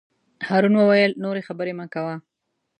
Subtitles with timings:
[0.47, 2.15] هارون وویل: نورې خبرې مه کوه.